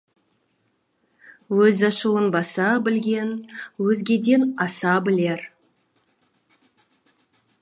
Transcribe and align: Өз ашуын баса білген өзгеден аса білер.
Өз 1.63 1.77
ашуын 1.89 2.25
баса 2.35 2.67
білген 2.85 3.29
өзгеден 3.87 4.41
аса 4.65 4.93
білер. 5.05 5.41